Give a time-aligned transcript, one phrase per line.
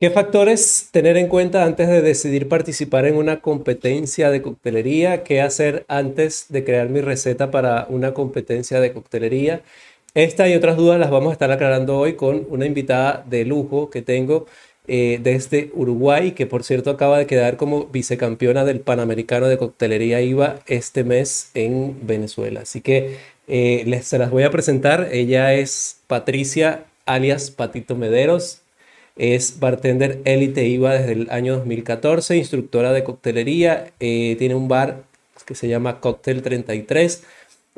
[0.00, 5.22] ¿Qué factores tener en cuenta antes de decidir participar en una competencia de coctelería?
[5.22, 9.62] ¿Qué hacer antes de crear mi receta para una competencia de coctelería?
[10.14, 13.88] Esta y otras dudas las vamos a estar aclarando hoy con una invitada de lujo
[13.88, 14.46] que tengo
[14.88, 20.20] eh, desde Uruguay, que por cierto acaba de quedar como vicecampeona del Panamericano de Coctelería
[20.20, 22.62] IVA este mes en Venezuela.
[22.62, 23.16] Así que
[23.48, 25.08] eh, les, se las voy a presentar.
[25.12, 28.63] Ella es Patricia, alias Patito Mederos.
[29.16, 33.92] Es bartender élite IVA desde el año 2014, instructora de coctelería.
[34.00, 35.04] Eh, tiene un bar
[35.46, 37.22] que se llama Cocktail 33.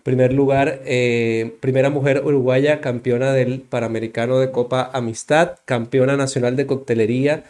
[0.02, 6.66] Primer lugar, eh, primera mujer uruguaya campeona del Panamericano de Copa Amistad, campeona nacional de
[6.66, 7.44] coctelería.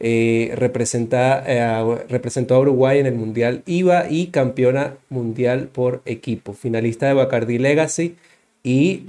[0.00, 6.52] Eh, representó a Uruguay en el Mundial IVA y campeona mundial por equipo.
[6.52, 8.16] Finalista de Bacardi Legacy
[8.62, 9.04] y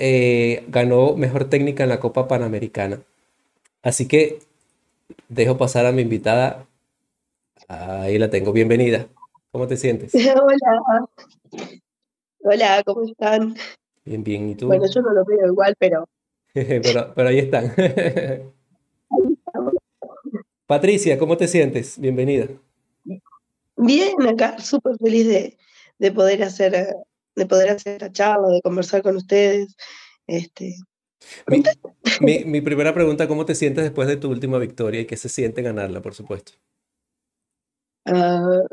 [0.69, 2.99] ganó mejor técnica en la Copa Panamericana.
[3.83, 4.39] Así que
[5.27, 6.67] dejo pasar a mi invitada.
[7.67, 8.53] Ahí la tengo.
[8.53, 9.07] Bienvenida.
[9.51, 10.13] ¿Cómo te sientes?
[10.15, 11.09] Hola.
[12.43, 13.55] Hola, ¿cómo están?
[14.05, 14.49] Bien, bien.
[14.49, 14.67] ¿Y tú?
[14.67, 16.07] Bueno, yo no lo veo igual, pero...
[16.53, 17.73] pero, pero ahí están.
[20.67, 21.99] Patricia, ¿cómo te sientes?
[21.99, 22.47] Bienvenida.
[23.77, 25.57] Bien, acá súper feliz de,
[25.97, 26.95] de, poder hacer
[27.35, 29.75] de poder hacer esta charla, de conversar con ustedes.
[30.27, 30.75] Este,
[32.21, 35.29] mi, mi, primera pregunta, ¿cómo te sientes después de tu última victoria y qué se
[35.29, 36.53] siente ganarla, por supuesto?
[38.05, 38.65] Uh,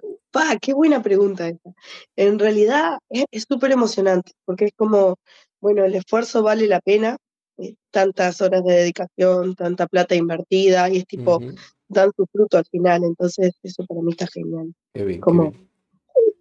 [0.60, 1.70] qué buena pregunta esta.
[2.16, 5.16] En realidad es súper emocionante porque es como,
[5.60, 7.16] bueno, el esfuerzo vale la pena,
[7.58, 11.40] eh, tantas horas de dedicación, tanta plata invertida y es tipo,
[11.88, 14.72] dan su fruto al final, entonces eso para mí está genial.
[14.94, 15.52] Qué bien, como,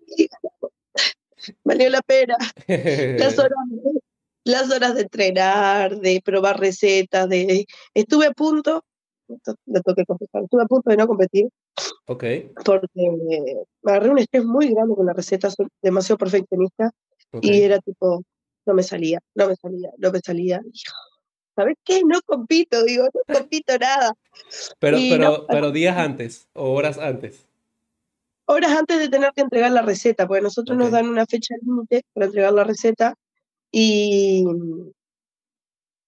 [1.64, 2.38] valió la pena.
[2.68, 3.58] Las horas
[4.48, 8.84] las horas de entrenar, de probar recetas, de estuve a punto,
[9.28, 11.50] lo tengo que confesar, estuve a punto de no competir.
[12.08, 12.24] Ok.
[12.66, 12.88] Porque
[13.82, 16.92] me agarré un estrés muy grande con la receta, soy demasiado perfeccionista
[17.42, 18.24] y era tipo,
[18.66, 20.62] no me salía, no me salía, no me salía.
[21.56, 22.02] ¿Sabes qué?
[22.06, 24.14] No compito, digo, no compito nada.
[24.80, 27.46] Pero, pero, pero días antes o horas antes.
[28.46, 32.04] Horas antes de tener que entregar la receta, porque nosotros nos dan una fecha límite
[32.14, 33.14] para entregar la receta
[33.72, 34.44] y,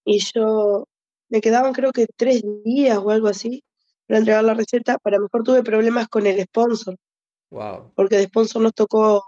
[0.04, 0.86] y yo
[1.28, 3.62] me quedaban creo que tres días o algo así
[4.06, 4.98] para entregar la receta.
[4.98, 6.96] Para mejor tuve problemas con el sponsor.
[7.50, 7.92] Wow.
[7.94, 9.24] Porque de sponsor nos tocó,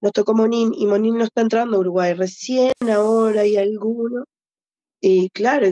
[0.00, 2.12] nos tocó Monín y Monín no está entrando a Uruguay.
[2.14, 4.24] Recién ahora hay alguno.
[5.00, 5.66] Y claro,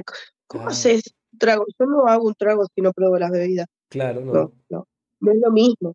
[0.46, 1.02] ¿cómo haces
[1.38, 1.64] trago?
[1.78, 3.66] Yo no hago un trago si no pruebo las bebidas.
[3.88, 4.32] Claro, no.
[4.32, 4.86] No, no,
[5.20, 5.94] no es lo mismo.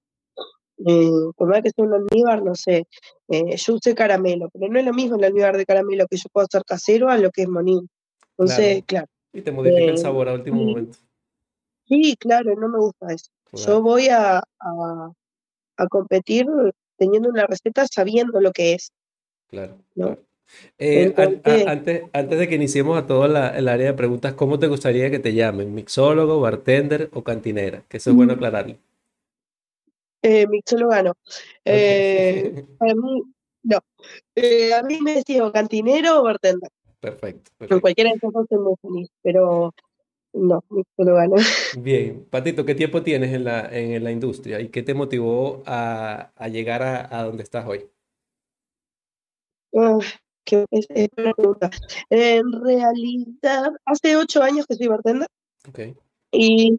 [0.85, 2.88] Eh, por más que sea un almíbar, no sé,
[3.28, 6.29] eh, yo usé caramelo, pero no es lo mismo el almíbar de caramelo que yo
[6.31, 7.90] puedo hacer casero a lo que es monín.
[8.38, 9.07] Entonces, claro.
[9.34, 10.97] Y te modifica el eh, sabor a último momento.
[11.88, 13.29] Sí, claro, no me gusta eso.
[13.51, 15.12] Yo voy a, a,
[15.78, 16.45] a, competir
[16.97, 18.91] teniendo una receta sabiendo lo que es.
[19.47, 19.78] Claro.
[21.66, 25.09] antes, antes de que iniciemos a todo la, el área de preguntas, ¿cómo te gustaría
[25.09, 25.73] que te llamen?
[25.73, 27.84] ¿Mixólogo, bartender o cantinera?
[27.90, 28.78] Que eso es bueno aclararlo.
[30.22, 31.16] Eh, mixólogo
[31.66, 33.24] Eh, a mí,
[33.63, 33.80] no.
[34.35, 36.69] Eh, a mí me decía cantinero o bartender.
[37.00, 37.52] Perfecto.
[37.59, 39.74] En cualquiera de esos dos estoy muy feliz, pero
[40.34, 41.35] no, mixólogo
[41.79, 46.31] Bien, Patito, ¿qué tiempo tienes en la, en la industria y qué te motivó a,
[46.35, 47.90] a llegar a, a, donde estás hoy?
[49.72, 50.02] Uh,
[50.44, 51.69] qué, es, es una pregunta.
[52.09, 55.28] En realidad, hace ocho años que soy bartender.
[55.68, 55.96] Okay.
[56.31, 56.78] Y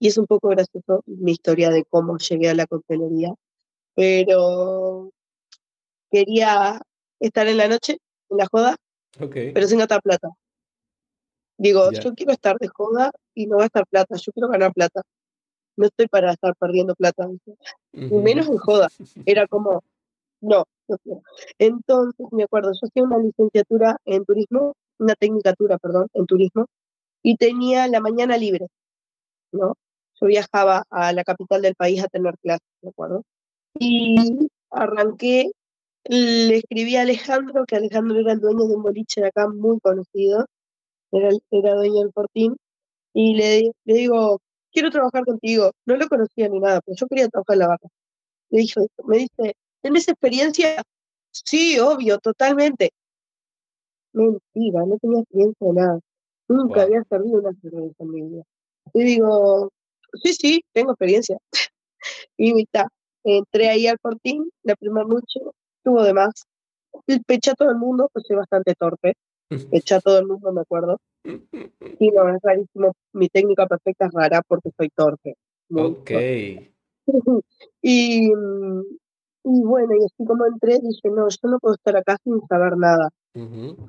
[0.00, 3.32] y es un poco gracioso mi historia de cómo llegué a la coctelería,
[3.94, 5.10] pero
[6.10, 6.80] quería
[7.20, 7.98] estar en la noche,
[8.30, 8.76] en la joda,
[9.18, 10.30] pero sin gastar plata.
[11.58, 15.02] Digo, yo quiero estar de joda y no gastar plata, yo quiero ganar plata.
[15.76, 17.28] No estoy para estar perdiendo plata,
[17.92, 18.88] y menos en joda.
[19.26, 19.84] Era como,
[20.40, 21.22] no, no quiero.
[21.58, 26.66] Entonces, me acuerdo, yo hacía una licenciatura en turismo, una tecnicatura, perdón, en turismo,
[27.22, 28.68] y tenía la mañana libre,
[29.52, 29.76] ¿no?
[30.20, 33.24] Yo viajaba a la capital del país a tener clases, ¿de acuerdo?
[33.78, 35.52] Y arranqué,
[36.04, 39.80] le escribí a Alejandro, que Alejandro era el dueño de un boliche de acá muy
[39.80, 40.46] conocido,
[41.12, 42.56] era, era dueño del Fortín,
[43.12, 44.40] y le, le digo,
[44.72, 45.72] quiero trabajar contigo.
[45.86, 47.88] No lo conocía ni nada, pero yo quería trabajar en la barra.
[48.50, 50.82] Le dijo, me dice, ¿tienes experiencia?
[51.30, 52.92] Sí, obvio, totalmente.
[54.12, 56.00] Mentira, no tenía experiencia de nada.
[56.48, 58.42] Nunca había servido una cerveza en mi vida.
[58.92, 59.70] Y digo,
[60.14, 61.38] Sí, sí, tengo experiencia.
[62.36, 62.88] y está,
[63.24, 65.40] entré ahí al Fortín, la primera noche,
[65.82, 66.46] tuvo de más.
[67.26, 69.14] Peché a todo el mundo, pues soy bastante torpe.
[69.70, 70.98] Peché a todo el mundo, me acuerdo.
[71.24, 72.92] Sí, no, es rarísimo.
[73.12, 75.34] Mi técnica perfecta es rara porque soy torpe.
[75.74, 76.10] Ok.
[77.82, 82.40] y, y bueno, y así como entré, dije, no, yo no puedo estar acá sin
[82.48, 83.10] saber nada.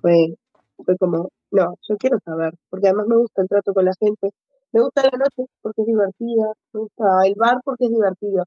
[0.01, 0.35] fue,
[0.83, 4.31] fue como, no, yo quiero saber, porque además me gusta el trato con la gente.
[4.71, 8.43] Me gusta la noche porque es divertida, me gusta el bar porque es divertido.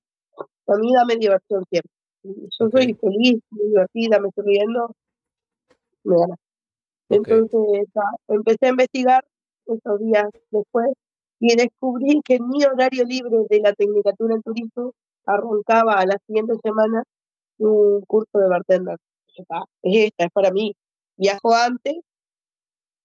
[0.67, 1.91] A mí dame diversión siempre.
[2.23, 4.91] Yo soy feliz, muy divertida, me estoy riendo,
[6.05, 6.37] me gana.
[7.11, 7.87] Entonces
[8.29, 9.25] empecé a investigar
[9.67, 10.87] esos días después
[11.41, 14.93] y descubrí que mi horario libre de la Tecnicatura en Turismo
[15.27, 17.03] arrancaba a la siguiente semana
[17.59, 18.97] un curso de bartender.
[19.83, 20.75] Es esta, es para mí.
[21.17, 21.97] Viajo antes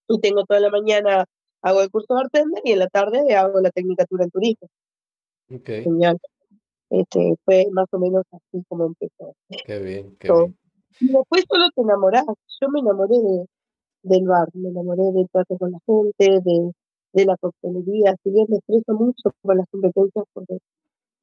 [0.08, 1.24] y tengo toda la mañana,
[1.62, 4.68] hago el curso de bartender y en la tarde hago la Tecnicatura en Turismo.
[5.64, 6.18] Genial.
[6.90, 9.34] Este, fue más o menos así como empezó.
[9.64, 10.58] Qué bien, qué bien.
[11.00, 12.24] Y después solo te enamorás.
[12.60, 13.46] Yo me enamoré de,
[14.02, 16.72] del bar, me enamoré del trato con la gente, de,
[17.12, 18.16] de la coctelería.
[18.22, 20.58] Si bien me estreso mucho con las competencias, porque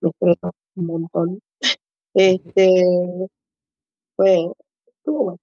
[0.02, 1.40] me estreso un montón.
[2.20, 2.84] Este,
[4.16, 4.52] fue,
[4.88, 5.40] estuvo bueno.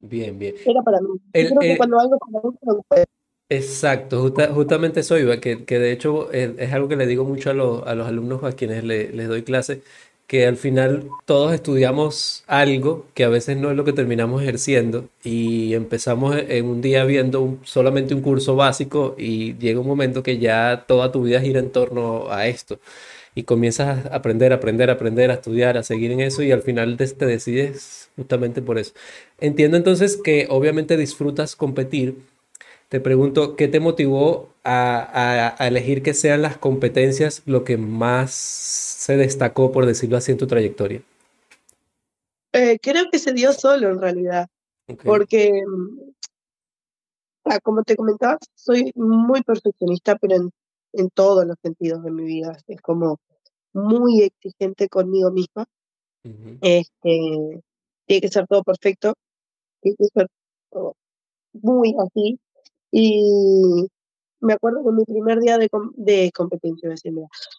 [0.00, 0.54] Bien, bien.
[0.64, 1.08] Era para mí.
[1.30, 3.04] creo que cuando algo para mí,
[3.48, 7.50] Exacto, justamente eso iba, que, que de hecho es, es, algo que le digo mucho
[7.50, 9.82] a, los, a los alumnos a quienes le, les doy clase,
[10.26, 15.08] que al final todos estudiamos algo que a veces no es lo que terminamos ejerciendo
[15.22, 20.38] y empezamos en un día viendo solamente un curso básico y llega un momento que
[20.38, 22.80] ya toda tu vida gira en torno a esto
[23.36, 26.96] y comienzas a aprender, aprender, aprender, a estudiar, a seguir en eso y al final
[26.96, 28.92] te, te decides justamente por eso.
[29.38, 32.16] Entiendo entonces que obviamente disfrutas competir.
[32.88, 38.32] Te pregunto, ¿qué te motivó a, a elegir que sean las competencias lo que más
[38.32, 41.02] se destacó, por decirlo así, en tu trayectoria?
[42.58, 44.48] Eh, creo que se dio solo en realidad,
[45.04, 46.10] porque, mm,
[47.44, 50.50] ah, como te comentaba, soy muy perfeccionista, pero en,
[50.94, 52.56] en, todos los sentidos de mi vida.
[52.66, 53.18] Es como
[53.74, 55.66] muy exigente conmigo misma.
[56.62, 57.62] este,
[58.06, 59.12] tiene que ser todo perfecto,
[59.82, 60.28] tiene que ser
[60.70, 60.96] todo
[61.52, 62.38] muy así.
[62.98, 63.90] Y
[64.40, 66.88] me acuerdo que mi primer día de, de competencia,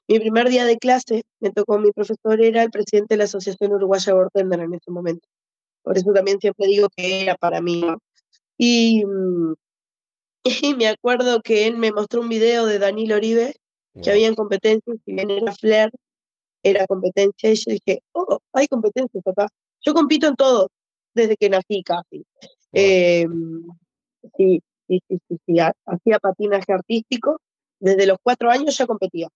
[0.07, 3.71] mi primer día de clase, me tocó mi profesor, era el presidente de la Asociación
[3.71, 5.27] Uruguaya Bartender en ese momento.
[5.83, 7.83] Por eso también siempre digo que era para mí.
[8.57, 9.03] Y,
[10.63, 13.53] y me acuerdo que él me mostró un video de Danilo Oribe,
[14.01, 15.91] que había en competencia, si bien era Flair,
[16.63, 19.47] era competencia, y yo dije, oh, hay competencias acá.
[19.81, 20.71] Yo compito en todo,
[21.13, 22.25] desde que nací casi.
[22.71, 23.61] Em,
[24.35, 27.39] sí, sí, sí, sí, sí, hacía patinaje artístico.
[27.79, 29.27] Desde los cuatro años ya competía.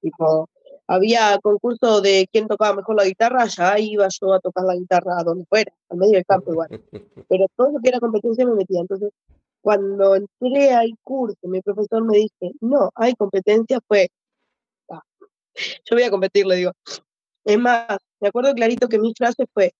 [0.00, 0.48] Tipo,
[0.86, 5.18] había concurso de quién tocaba mejor la guitarra, ya iba yo a tocar la guitarra
[5.18, 6.68] a donde fuera, al medio del campo igual.
[7.28, 8.80] Pero todo lo que era competencia me metía.
[8.80, 9.10] Entonces,
[9.60, 14.08] cuando entré al curso, mi profesor me dice, no, hay competencia, fue,
[14.90, 15.02] ah,
[15.56, 16.72] yo voy a competir, le digo.
[17.44, 19.72] Es más, me acuerdo clarito que mi frase fue,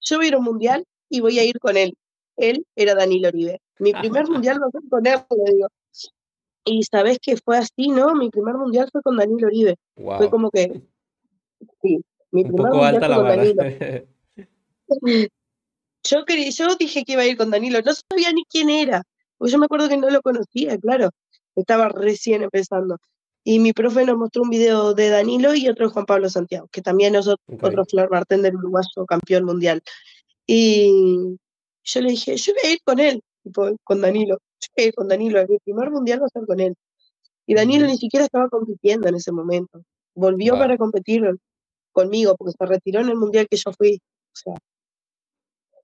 [0.00, 1.94] yo voy a ir a un mundial y voy a ir con él.
[2.36, 3.60] Él era Daniel Oribe.
[3.78, 5.68] Mi primer mundial va a ser con él, le digo.
[6.64, 8.14] Y sabes que fue así, ¿no?
[8.14, 9.76] Mi primer mundial fue con Daniel Oribe.
[9.94, 10.82] Fue como que,
[11.82, 12.00] sí,
[12.30, 13.62] mi primer mundial fue con Danilo.
[16.04, 19.02] yo, quería, yo dije que iba a ir con Danilo, no sabía ni quién era,
[19.38, 21.10] porque yo me acuerdo que no lo conocía, claro,
[21.56, 22.98] estaba recién empezando.
[23.42, 26.68] Y mi profe nos mostró un video de Danilo y otro de Juan Pablo Santiago,
[26.70, 27.70] que también es otro, okay.
[27.70, 29.82] otro Flor bartender uruguayo, campeón mundial.
[30.46, 31.38] Y
[31.92, 33.22] yo le dije, yo voy a ir con él
[33.84, 34.38] con Danilo.
[34.76, 36.74] Yo con Danilo, el primer mundial va a ser con él.
[37.46, 39.82] Y Danilo ni siquiera estaba compitiendo en ese momento.
[40.14, 41.22] Volvió para competir
[41.92, 43.96] conmigo, porque se retiró en el mundial que yo fui.
[43.96, 44.54] O sea.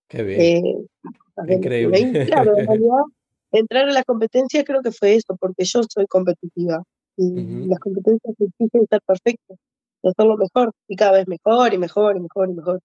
[0.09, 0.41] Qué bien.
[0.41, 2.27] Eh, Increíble.
[2.27, 3.03] claro, en realidad,
[3.51, 6.83] entrar a las competencias creo que fue eso, porque yo soy competitiva.
[7.19, 9.57] Y las competencias exigen estar perfectas,
[10.03, 12.81] lo mejor, y cada vez mejor, y mejor, y mejor, y mejor.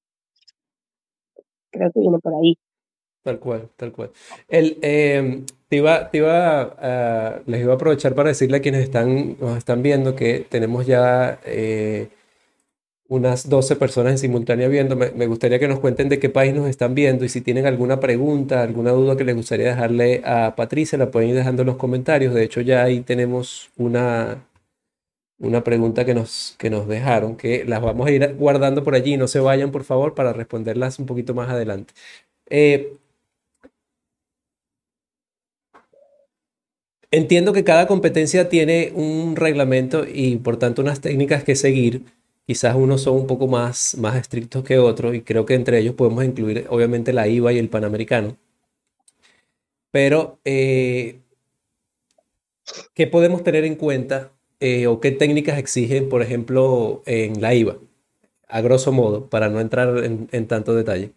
[1.70, 2.58] Creo que viene por ahí.
[3.24, 4.12] Tal cual, tal cual.
[4.48, 9.38] El, em, te iba, te iba les iba a aprovechar para decirle a quienes están,
[9.40, 12.10] nos están viendo que tenemos ya eh,
[13.08, 14.96] unas 12 personas en simultánea viendo.
[14.96, 17.66] Me, me, gustaría que nos cuenten de qué país nos están viendo y si tienen
[17.68, 21.68] alguna pregunta, alguna duda que les gustaría dejarle a Patricia, la pueden ir dejando en
[21.68, 22.34] los comentarios.
[22.34, 24.46] De hecho, ya ahí tenemos una,
[25.40, 29.18] una pregunta que nos, que nos dejaron, que las vamos a ir guardando por allí.
[29.18, 31.94] No se vayan, por favor, para responderlas un poquito más adelante.
[32.50, 32.98] Eh,
[37.12, 42.06] Entiendo que cada competencia tiene un reglamento y por tanto unas técnicas que seguir.
[42.48, 45.96] Quizás unos son un poco más, más estrictos que otros y creo que entre ellos
[45.96, 48.38] podemos incluir obviamente la IVA y el Panamericano.
[49.92, 51.20] Pero, eh,
[52.94, 57.78] ¿qué podemos tener en cuenta eh, o qué técnicas exigen, por ejemplo, en la IVA?
[58.48, 61.12] A grosso modo, para no entrar en, tanto detalle.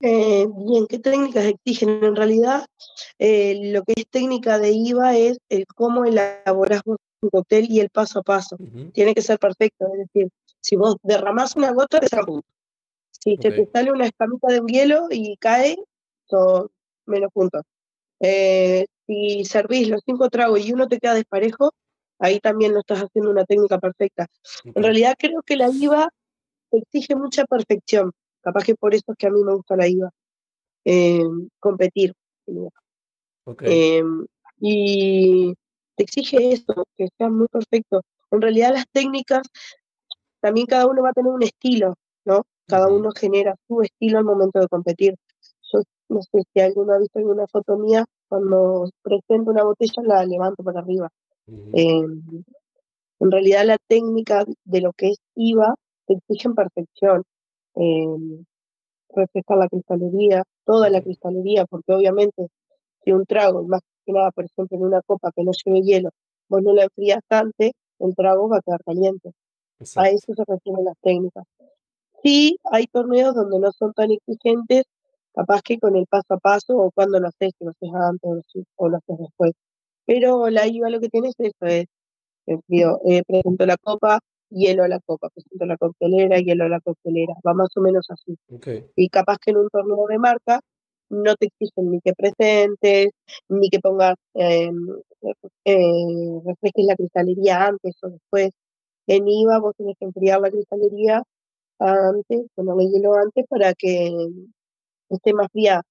[0.00, 2.04] Eh, bien, ¿qué técnicas exigen?
[2.04, 2.66] En realidad,
[3.18, 6.96] lo que es técnica de IVA es el cómo elaboras un
[7.30, 8.56] cóctel y el paso a paso.
[8.92, 12.32] Tiene que ser perfecto, es decir, si vos derramás una gota, te saca
[13.10, 15.76] Si se te sale una escamita de hielo y cae,
[16.26, 16.68] son
[17.06, 17.62] menos puntos.
[18.20, 21.72] Eh, si servís los cinco tragos y uno te queda desparejo,
[22.18, 24.26] ahí también no estás haciendo una técnica perfecta.
[24.64, 26.12] En realidad creo que la IVA
[26.70, 28.12] exige mucha perfección.
[28.48, 30.10] Capaz que por eso es que a mí me gusta la IVA.
[30.86, 31.22] Eh,
[31.60, 32.14] competir.
[33.60, 34.02] Eh,
[34.58, 35.52] y
[35.94, 38.00] te exige eso, que sea muy perfecto.
[38.30, 39.46] En realidad las técnicas,
[40.40, 42.46] también cada uno va a tener un estilo, ¿no?
[42.66, 45.14] Cada uno genera su estilo al momento de competir.
[45.70, 50.24] Yo no sé si alguno ha visto alguna foto mía, cuando presento una botella la
[50.24, 51.10] levanto para arriba.
[51.74, 52.22] Em,
[53.20, 55.74] en realidad la técnica de lo que es IVA
[56.06, 57.24] te exige en perfección.
[57.80, 58.06] Eh,
[59.14, 62.48] reflejar la cristalería, toda la cristalería, porque obviamente
[63.04, 66.10] si un trago, más que nada, por ejemplo, en una copa que no lleve hielo,
[66.48, 69.32] vos no la enfrías antes, el trago va a quedar caliente.
[69.96, 71.44] A eso se refieren las técnicas.
[72.22, 74.84] Sí, hay torneos donde no son tan exigentes,
[75.34, 78.44] capaz que con el paso a paso o cuando lo haces, que lo haces antes
[78.76, 79.52] o lo haces después.
[80.06, 81.86] Pero la IVA lo que tienes es eso, es,
[83.06, 84.18] eh, presento la copa,
[84.50, 88.06] hielo a la copa, presento la coctelera, hielo a la coctelera, va más o menos
[88.10, 88.36] así.
[88.96, 90.60] Y capaz que en un torneo de marca
[91.10, 93.08] no te exigen ni que presentes,
[93.48, 94.70] ni que pongas, eh,
[95.64, 98.50] eh, refresques la cristalería antes o después.
[99.06, 101.22] En IVA vos tenés que enfriar la cristalería
[101.78, 104.10] antes, ponerle hielo antes para que
[105.08, 105.82] esté más fría.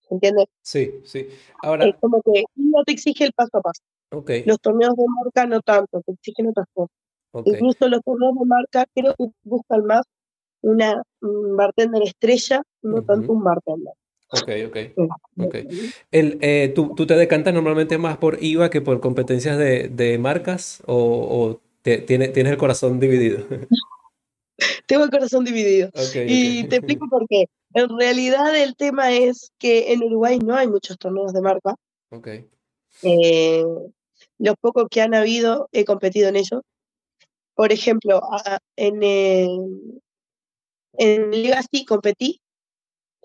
[0.00, 0.46] ¿Se entiende?
[0.62, 1.28] Sí, sí.
[1.62, 1.86] Ahora.
[1.86, 3.82] Es como que no te exige el paso a paso.
[4.10, 4.42] Okay.
[4.44, 6.94] Los torneos de marca no tanto, te exigen otras cosas.
[7.44, 10.02] Incluso los torneos de marca creo que buscan más
[10.60, 13.92] una bartender estrella, no tanto un bartender.
[14.30, 15.46] Ok, ok.
[15.46, 15.68] okay.
[16.10, 20.18] El, eh, ¿tú, ¿tú, te decantas normalmente más por IVA que por competencias de, de
[20.18, 23.46] marcas o, o te, tienes el corazón dividido?
[24.86, 25.90] Tengo el corazón dividido.
[26.26, 27.46] y te explico por qué.
[27.74, 31.74] En realidad el tema es que en Uruguay no hay muchos torneos de marca.
[33.02, 33.64] Eh,
[34.38, 36.62] los pocos que han habido he competido en ellos.
[37.58, 38.20] Por ejemplo,
[38.76, 39.02] en,
[40.92, 42.40] en Legacy competí,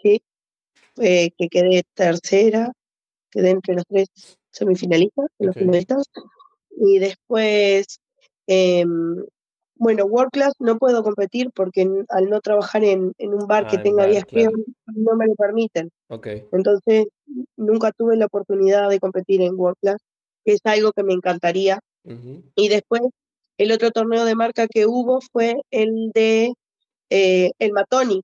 [0.02, 0.24] ¿sí?
[1.00, 2.72] Eh, que quedé tercera,
[3.30, 4.08] quedé entre los tres
[4.50, 6.10] semifinalistas, los finalistas.
[6.72, 8.00] Y después,
[8.48, 9.24] em,
[9.76, 13.84] bueno, World Class no puedo competir porque al no trabajar en, un bar que ah,
[13.84, 14.26] tenga 10
[14.96, 15.92] no me lo permiten.
[16.52, 17.06] Entonces,
[17.56, 20.02] nunca tuve la oportunidad de competir en World Class,
[20.44, 21.82] que es algo que me encantaría.
[22.56, 23.04] Y después,
[23.64, 26.54] el otro torneo de marca que hubo fue el de
[27.10, 28.22] eh, el Matoni,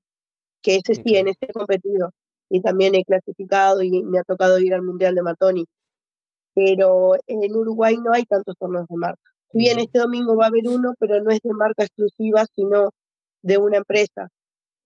[0.61, 2.11] que ese sí, en ese he competido.
[2.49, 5.65] Y también he clasificado y me ha tocado ir al Mundial de Matoni.
[6.55, 9.21] Pero en Uruguay no hay tantos torneos de marca.
[9.51, 12.91] Si bien este domingo va a haber uno, pero no es de marca exclusiva, sino
[13.41, 14.29] de una empresa,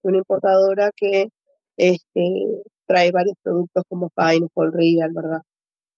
[0.03, 1.29] de una importadora que
[1.77, 5.41] este, trae varios productos como Paul Real, ¿verdad?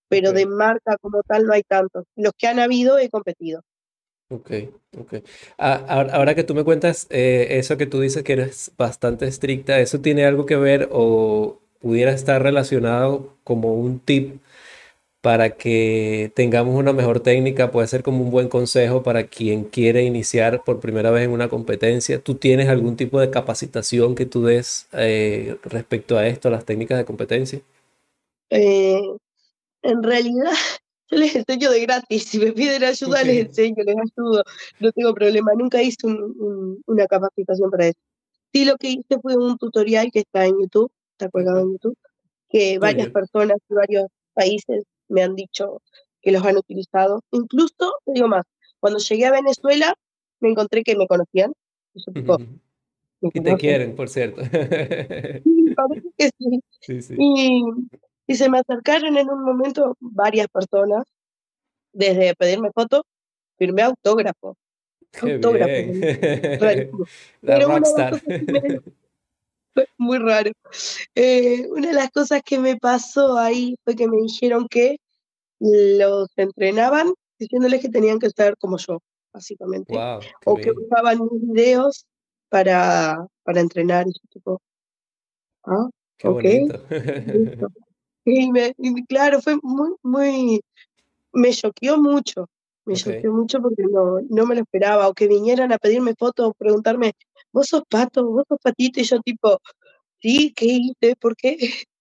[0.07, 2.05] Pero de marca como tal no hay tantos.
[2.15, 3.61] Los que han habido he competido.
[4.29, 4.51] Ok,
[4.97, 5.13] ok.
[5.57, 9.79] Ah, ahora, que tú me cuentas eh, eso que tú dices que eres bastante estricta,
[9.79, 14.41] ¿eso tiene algo que ver o pudiera estar relacionado como un tip
[15.21, 20.03] para que tengamos una mejor técnica, puede ser como un buen consejo para quien quiere
[20.03, 22.19] iniciar por primera vez en una competencia.
[22.19, 26.65] ¿Tú tienes algún tipo de capacitación que tú des eh, respecto a esto, a las
[26.65, 27.61] técnicas de competencia?
[28.51, 29.01] Eh,
[29.83, 30.53] en realidad,
[31.09, 32.25] yo les enseño de gratis.
[32.25, 34.43] Si me piden ayuda, les enseño, les ayudo.
[34.79, 35.51] No tengo problema.
[35.57, 37.99] Nunca hice una capacitación para eso.
[38.53, 41.97] Sí, lo que hice fue un tutorial que está en YouTube, está colgado en YouTube,
[42.49, 45.81] que varias personas de varios países me han dicho
[46.21, 47.21] que los han utilizado.
[47.31, 48.43] Incluso, te digo más,
[48.79, 49.93] cuando llegué a Venezuela
[50.39, 51.53] me encontré que me conocían.
[53.21, 54.41] Y, te quieren, por cierto.
[54.43, 56.61] sí, parece que sí.
[57.17, 57.63] Y,
[58.33, 61.05] se me acercaron en un momento varias personas,
[61.93, 63.03] desde pedirme fotos,
[63.57, 64.57] firmé autógrafo.
[65.21, 65.69] autógrafo.
[67.41, 68.21] La rockstar.
[69.97, 70.51] muy raro.
[71.13, 74.97] Eh, una de las cosas que me pasó ahí fue que me dijeron que
[75.59, 79.01] los entrenaban diciéndoles que tenían que estar como yo,
[79.33, 79.93] básicamente.
[80.45, 82.05] o que usaban videos
[82.49, 84.61] para, para entrenar y tipo.
[85.63, 86.79] Ah, qué bonito.
[88.25, 88.73] Y, me,
[89.07, 90.61] claro, fue muy, muy,
[91.31, 92.49] me choqueó mucho,
[92.83, 96.53] me choqueó mucho porque no, no me lo esperaba, o que vinieran a pedirme fotos,
[96.57, 97.13] preguntarme,
[97.51, 99.59] vos sos pato, vos sos patito, y yo tipo,
[100.19, 101.15] sí, ¿qué hice?
[101.15, 101.57] ¿Por qué?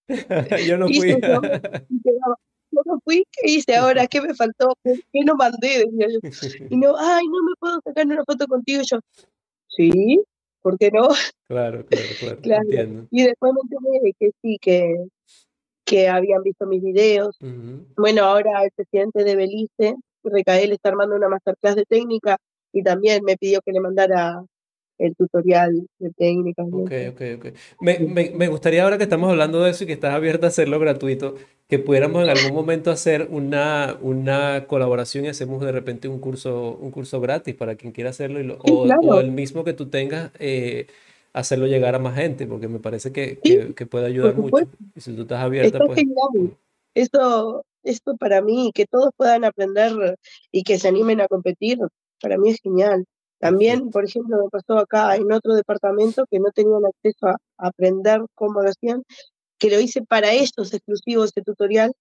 [0.67, 1.11] yo no fui.
[1.11, 4.07] Yo, no fui, ¿qué hice ahora?
[4.07, 4.77] ¿Qué me faltó?
[4.83, 5.85] ¿Qué no mandé?
[5.85, 6.19] Decía yo.
[6.71, 8.83] Y no, ay, no me puedo sacar una foto contigo.
[8.83, 8.99] Y yo,
[9.69, 10.21] sí,
[10.63, 11.09] ¿por qué no?
[11.47, 12.41] Claro, claro, claro.
[12.41, 12.63] claro.
[12.63, 13.07] Entiendo.
[13.11, 15.07] Y después me enteré que sí, que,
[15.85, 17.39] que habían visto mis videos.
[17.97, 22.39] Bueno, ahora el presidente de Belice, Recael, está armando una masterclass de técnica
[22.73, 24.43] y también me pidió que le mandara
[24.99, 26.67] el tutorial de técnicas.
[26.71, 27.47] Ok, ok, ok.
[27.81, 30.49] Me, me, me, gustaría ahora que estamos hablando de eso y que estás abierta a
[30.49, 31.35] hacerlo gratuito,
[31.69, 36.79] que pudiéramos en algún momento hacer una, una colaboración y hacemos de repente un curso,
[36.81, 40.87] un curso gratis para quien quiera hacerlo y o, el mismo que tú tengas, eh,
[41.35, 43.39] hacerlo llegar a más gente, porque me parece que,
[43.77, 44.69] que, puede ayudar mucho.
[44.95, 46.01] Y si tú estás abierta, pues...
[46.95, 50.17] Esto, esto para mí, que todos puedan aprender
[50.53, 51.79] y que se animen a competir,
[52.23, 53.05] para mí es genial.
[53.41, 58.23] También, por ejemplo, me pasó acá en otro departamento que no tenían acceso a aprender
[58.37, 59.03] cómo lo hacían,
[59.59, 61.93] que lo hice para ellos exclusivo ese tutorial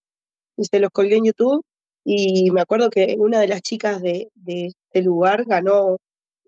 [0.56, 1.66] y se los colgué en YouTube
[2.06, 5.98] y me acuerdo que una de las chicas de, de este lugar ganó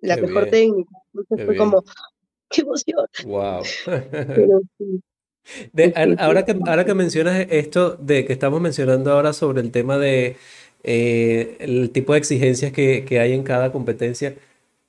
[0.02, 0.92] la mejor técnica.
[1.14, 1.84] Entonces fue como,
[2.50, 3.08] qué emoción.
[3.26, 3.64] Wow.
[6.18, 10.38] ahora, que, ahora que mencionas esto de que estamos mencionando ahora sobre el tema de
[10.84, 14.36] eh, el tipo de exigencias que, que hay en cada competencia,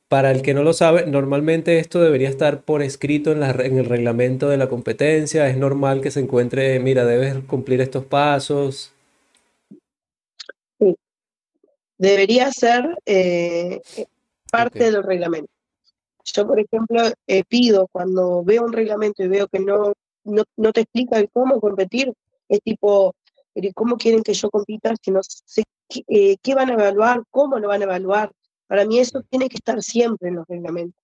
[0.08, 3.86] para el que no lo sabe, normalmente esto debería estar por escrito en, en, el
[3.86, 5.48] reglamento de la competencia.
[5.48, 8.92] Es normal que se encuentre, mira, debes cumplir estos pasos.
[10.78, 10.94] Sí.
[11.98, 13.80] Debería ser eh,
[14.52, 15.55] parte del reglamento.
[16.34, 19.92] Yo, por ejemplo, eh, pido cuando veo un reglamento y veo que no,
[20.24, 22.12] no, te explica cómo competir,
[22.48, 23.14] es tipo,
[23.74, 27.68] ¿cómo quieren que yo compita si no sé qué, qué van a evaluar, cómo lo
[27.68, 28.32] van a evaluar?
[28.66, 31.00] Para mí eso tiene que estar siempre en los reglamentos.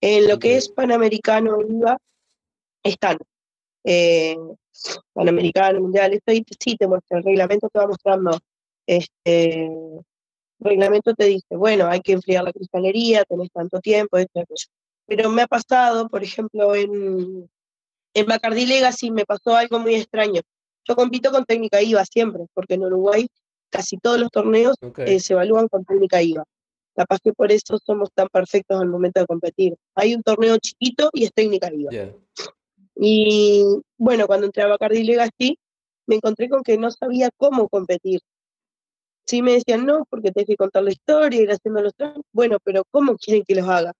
[0.00, 1.96] En lo que es Panamericano IVA,
[2.82, 3.18] están.
[3.84, 4.36] Eh,
[5.12, 8.38] Panamericano, Mundial, esto ahí sí te muestra, el reglamento te va mostrando.
[8.86, 9.70] Este,
[10.60, 14.66] reglamento te dice, bueno, hay que enfriar la cristalería, tenés tanto tiempo, esto, aquello.
[15.06, 17.48] Pero me ha pasado, por ejemplo, en,
[18.14, 20.42] en Bacardi Legacy me pasó algo muy extraño.
[20.86, 23.26] Yo compito con técnica IVA siempre, porque en Uruguay
[23.70, 26.44] casi todos los torneos eh, se evalúan con técnica IVA.
[26.94, 29.76] Capaz que por eso somos tan perfectos al momento de competir.
[29.94, 31.92] Hay un torneo chiquito y es técnica viva.
[32.96, 33.64] Y
[33.96, 35.56] bueno, cuando entré a Bacardi Legacy,
[36.06, 38.20] me encontré con que no sabía cómo competir.
[39.28, 42.24] Sí me decían, no, porque tenés que contar la historia, ir haciendo los trámites.
[42.32, 43.92] Bueno, pero ¿cómo quieren que los haga?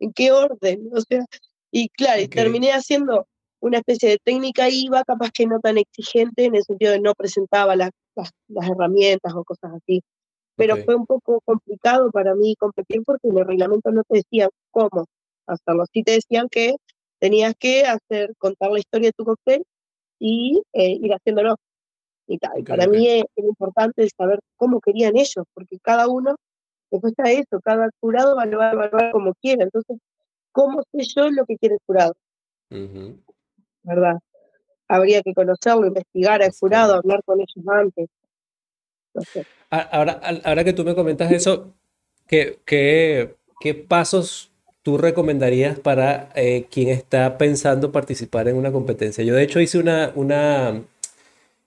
[0.00, 0.90] ¿En qué orden?
[0.92, 1.24] O sea,
[1.70, 3.26] y claro, terminé haciendo
[3.60, 7.14] una especie de técnica IVA, capaz que no tan exigente, en el sentido de no
[7.14, 7.90] presentaba las,
[8.48, 10.02] las herramientas o cosas así
[10.56, 15.06] pero fue un poco complicado para mí competir porque los reglamentos no te decían cómo
[15.46, 15.84] hacerlo.
[15.92, 16.76] Sí te decían que
[17.18, 19.64] tenías que hacer, contar la historia de tu cóctel
[20.18, 21.56] y eh, ir haciéndolo.
[22.26, 22.62] Y, tal.
[22.64, 26.36] para mí es, importante saber cómo querían ellos, porque cada uno,
[26.90, 29.64] después está eso, cada jurado va a evaluar como quiera.
[29.64, 29.98] Entonces,
[30.52, 32.14] ¿cómo sé yo lo que quiere el jurado?
[33.82, 34.18] ¿Verdad?
[34.88, 38.08] Habría que conocerlo, investigar al jurado, hablar con ellos antes.
[39.70, 41.74] Ahora, ahora que tú me comentas eso,
[42.26, 49.24] ¿qué, qué, qué pasos tú recomendarías para eh, quien está pensando participar en una competencia?
[49.24, 50.82] Yo de hecho hice una, una,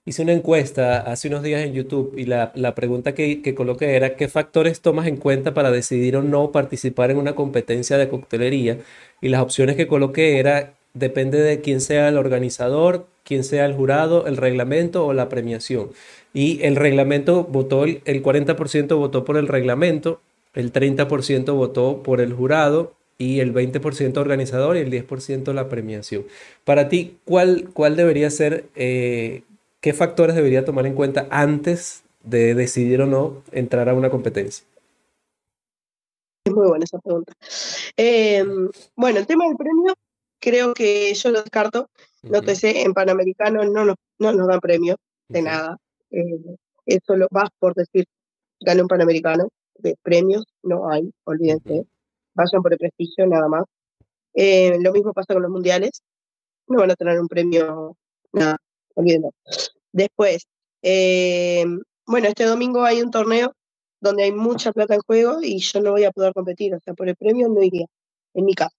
[0.06, 3.96] hice una encuesta hace unos días en YouTube y la, la pregunta que, que, coloqué
[3.96, 8.08] era ¿qué factores tomas en cuenta para decidir o no participar en una competencia de
[8.08, 8.78] coctelería?
[9.20, 13.74] Y las opciones que coloqué era depende de quién sea el organizador, quién sea el
[13.74, 15.90] jurado, el reglamento o la premiación.
[16.32, 20.20] Y el reglamento votó, el, 40% votó por el reglamento,
[20.54, 26.24] el 30% votó por el jurado y el 20% organizador y el 10% la premiación.
[26.64, 29.42] Para ti, ¿cuál, cuál debería ser, eh,
[29.86, 34.66] qué factores debería tomar en cuenta antes de decidir o no entrar a una competencia?
[36.44, 37.32] Es muy buena esa pregunta.
[37.96, 39.94] Em, bueno, el tema del premio
[40.40, 41.88] creo que yo lo descarto.
[42.24, 44.96] No te sé, en Panamericano no nos, no nos dan premio
[45.28, 45.76] de nada.
[46.10, 48.06] Eh, eso lo vas por decir,
[48.58, 49.50] gane un Panamericano.
[49.76, 51.86] De premios no hay, olvídense.
[52.34, 53.62] Vayan por el prestigio nada más.
[54.34, 56.02] Eh, lo mismo pasa con los mundiales.
[56.66, 57.96] No van a tener un premio,
[58.32, 58.56] nada,
[58.96, 59.30] olvídenlo.
[59.96, 60.46] Después,
[60.82, 61.64] eh,
[62.06, 63.54] bueno, este domingo hay un torneo
[63.98, 66.74] donde hay mucha plata en juego y yo no voy a poder competir.
[66.74, 67.86] O sea, por el premio no iría,
[68.34, 68.76] en mi caso.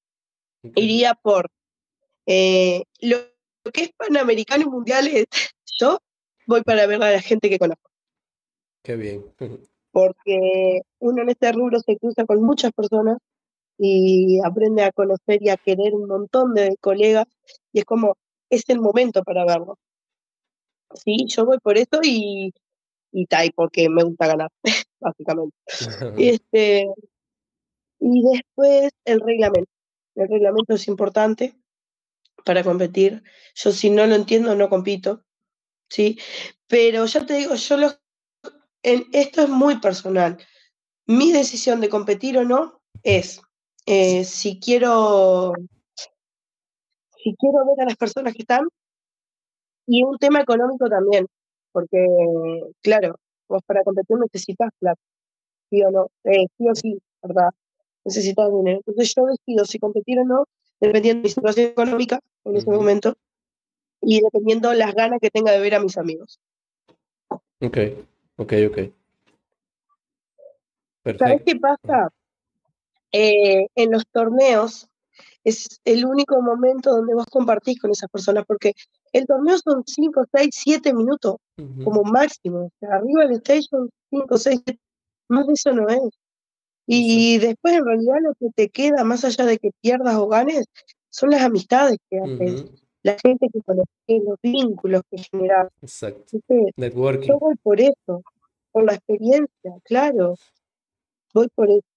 [0.75, 1.49] Iría por
[2.27, 3.17] eh, lo,
[3.73, 5.25] que es Panamericano y Mundiales,
[5.79, 5.97] yo
[6.45, 7.89] voy para ver a la gente que conozco.
[8.83, 9.25] Qué bien.
[9.89, 13.17] Porque uno en este rubro se cruza con muchas personas
[13.79, 17.25] y aprende a conocer y a querer un montón de colegas
[17.73, 18.17] y es como,
[18.51, 19.79] es el momento para verlo.
[20.93, 22.53] Sí, yo voy por eso y,
[23.11, 24.51] y tal, porque me gusta ganar,
[24.99, 25.55] básicamente.
[26.17, 26.87] este,
[27.99, 29.71] y después el reglamento.
[30.15, 31.55] El reglamento es importante
[32.43, 33.23] para competir.
[33.55, 35.23] Yo si no lo entiendo no compito,
[35.89, 36.19] ¿sí?
[36.67, 37.91] Pero ya te digo, yo lo,
[38.83, 40.37] en, esto es muy personal.
[41.05, 43.41] Mi decisión de competir o no es
[43.85, 45.53] eh, si quiero
[47.15, 48.67] si quiero ver a las personas que están
[49.87, 51.25] y un tema económico también,
[51.71, 52.05] porque
[52.81, 53.15] claro,
[53.47, 55.01] vos para competir necesitas plata,
[55.69, 57.49] sí o no, eh, sí o sí, ¿verdad?
[58.03, 58.81] Necesitas dinero.
[58.85, 60.45] Entonces yo decido si competir o no,
[60.79, 63.15] dependiendo de mi situación económica en ese momento
[64.01, 66.39] y dependiendo las ganas que tenga de ver a mis amigos.
[67.61, 67.77] Ok,
[68.37, 68.77] ok, ok.
[71.03, 71.25] Perfecto.
[71.25, 72.11] ¿Sabes qué pasa?
[73.13, 74.89] Eh, en los torneos
[75.47, 78.73] es el único momento donde vos compartís con esas personas, porque
[79.13, 81.37] el torneo son 5, 6, 7 minutos
[81.85, 82.69] como máximo.
[82.81, 84.61] arriba del stage son 5, 6,
[85.29, 86.09] más de eso no es.
[86.85, 90.65] Y después en realidad lo que te queda, más allá de que pierdas o ganes,
[91.09, 92.65] son las amistades que haces,
[93.03, 95.69] la gente que conoces, los vínculos que generas.
[95.81, 96.39] Exacto.
[96.75, 97.27] Networking.
[97.29, 98.21] Yo voy por eso,
[98.73, 100.35] por la experiencia, claro.
[101.33, 101.96] Voy por eso.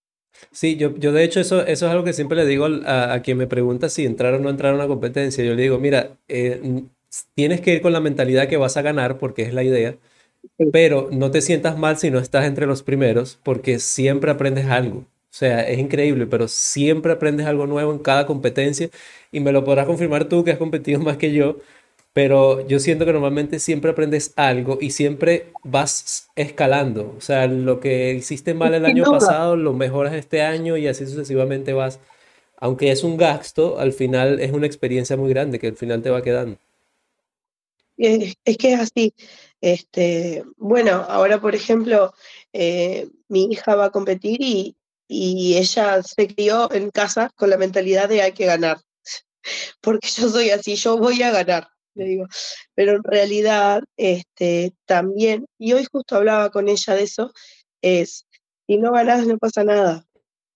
[0.53, 3.37] Sí, yo, yo de hecho eso, eso es algo que siempre le digo a, quien
[3.39, 5.45] me pregunta si entrar o no entrar a una competencia.
[5.45, 6.85] Yo le digo, mira, eh,
[7.35, 9.97] tienes que ir con la mentalidad que vas a ganar porque es la idea,
[10.73, 15.01] pero no te sientas mal si no estás entre los primeros porque siempre aprendes algo.
[15.01, 18.91] O sea, es increíble, pero siempre aprendes algo nuevo en cada competencia
[19.33, 21.59] y me lo podrás confirmar tú que has competido más que yo
[22.13, 27.15] pero yo siento que normalmente siempre aprendes algo y siempre vas escalando.
[27.17, 31.07] O sea, lo que hiciste mal el año pasado lo mejoras este año y así
[31.07, 32.01] sucesivamente vas.
[32.57, 36.11] Aunque es un gasto, al final es una experiencia muy grande que al final te
[36.11, 36.59] va quedando.
[37.97, 39.15] Es, que es así.
[39.61, 42.13] Este, bueno, ahora por ejemplo,
[42.53, 47.57] eh, mi hija va a competir y, y ella se crió en casa con la
[47.57, 48.79] mentalidad de hay que ganar.
[49.81, 52.27] Porque yo soy así, yo voy a ganar le digo.
[52.75, 57.33] Pero en realidad, este, también, y hoy justo hablaba con ella de eso,
[57.83, 58.27] es,
[58.67, 60.05] si no ganas no pasa nada.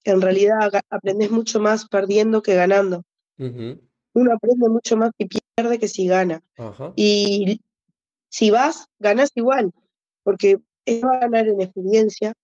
[0.04, 3.02] En realidad aprendes mucho más perdiendo que ganando.
[3.36, 6.42] Uno aprende mucho más si pierde que si gana.
[6.94, 7.60] Y
[8.28, 9.72] si vas, ganas igual,
[10.22, 10.58] porque
[11.02, 12.34] va a ganar en experiencia,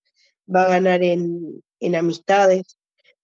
[0.52, 2.76] va a ganar en, en amistades,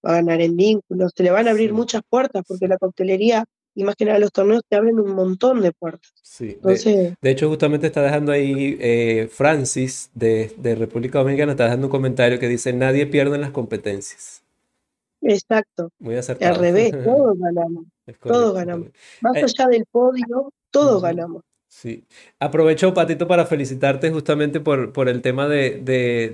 [0.05, 3.45] va a ganar en vínculos, se le van a abrir muchas puertas, porque la coctelería
[3.77, 6.11] y más que nada los torneos te abren un montón de puertas.
[6.23, 11.91] Sí, de, hecho justamente está dejando ahí eh, Francis de, República Dominicana, está dejando un
[11.91, 14.43] comentario que dice, nadie pierde en las competencias.
[15.21, 15.91] Exacto.
[15.99, 16.55] Muy acertado.
[16.55, 17.85] Al revés, todos ganamos.
[18.23, 18.89] todos ganamos.
[19.21, 21.43] Más eh, allá del podio, todos ganamos.
[21.69, 22.05] Sí.
[22.41, 25.83] Aprovecho, Patito, para felicitarte justamente por, por el tema de,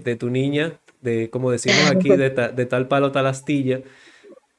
[0.05, 3.83] de, tu niña, de como decimos aquí, de, de tal palo, tal astilla.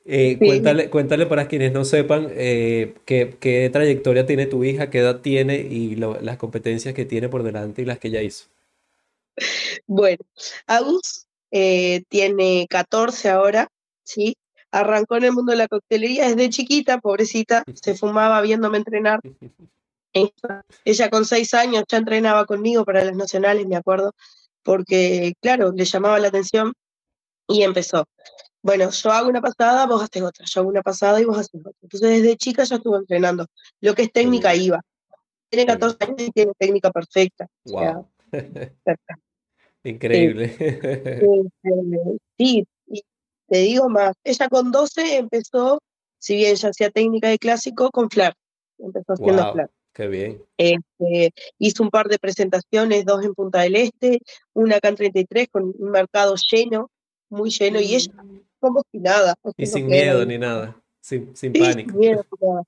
[0.05, 5.21] Eh, cuéntale, cuéntale para quienes no sepan eh, qué, trayectoria tiene tu hija, qué edad
[5.21, 8.47] tiene y las competencias que tiene por delante y las que ya hizo.
[9.87, 10.23] Bueno,
[10.67, 13.69] Agus eh, tiene 14 ahora,
[14.03, 14.35] ¿sí?
[14.71, 19.21] Arrancó en el mundo de la coctelería desde chiquita, pobrecita, se fumaba viéndome entrenar.
[20.85, 24.13] Ella con 6 años ya entrenaba conmigo para las nacionales, me acuerdo,
[24.61, 26.73] porque, claro, le llamaba la atención
[27.47, 28.05] y empezó
[28.63, 31.59] bueno, yo hago una pasada, vos haces otra, yo hago una pasada y vos haces
[31.59, 31.73] otra.
[31.81, 33.45] Entonces desde chica ya estuve entrenando.
[33.81, 34.81] Lo que es técnica iba.
[35.49, 37.47] Tiene 14 años y tiene técnica perfecta.
[37.65, 38.07] Wow.
[39.83, 40.55] Increíble.
[42.37, 43.03] Sí, y
[43.47, 44.15] te digo más.
[44.23, 45.79] Ella con 12 empezó,
[46.17, 48.33] si bien ya hacía técnica de clásico, con flar.
[48.79, 49.65] Empezó haciendo wow.
[49.93, 50.43] Qué bien.
[50.57, 54.19] Este, hizo un par de presentaciones, dos en Punta del Este,
[54.53, 56.89] una acá en 33 con un mercado lleno,
[57.29, 59.35] muy lleno, y ella mm como si nada.
[59.57, 61.93] Y sin miedo ni nada, sin, sin pánico.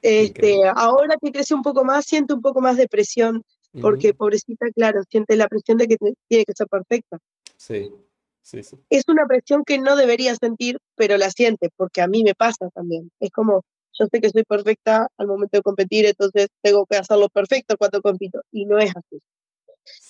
[0.00, 3.42] Este, ahora que crece un poco más, siente un poco más de presión,
[3.82, 7.18] porque pobrecita, claro, siente la presión de que tiene que ser perfecta.
[7.58, 7.92] Sí,
[8.40, 8.78] sí, sí.
[8.88, 12.70] Es una presión que no debería sentir, pero la siente, porque a mí me pasa
[12.70, 13.10] también.
[13.20, 17.28] Es como, yo sé que soy perfecta al momento de competir, entonces tengo que hacerlo
[17.28, 19.20] perfecto cuando compito, y no es así.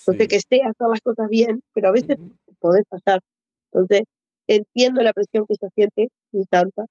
[0.07, 2.17] Entonces, que sé hacer las cosas bien, pero a veces
[2.59, 3.19] podés pasar.
[3.73, 4.03] Entonces,
[4.47, 6.85] entiendo la presión que se siente, y tanta.